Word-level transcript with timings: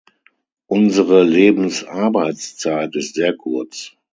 Unsere 0.65 1.21
Lebensarbeitszeit 1.21 2.95
ist 2.95 3.13
sehr 3.13 3.37
kurz. 3.37 3.91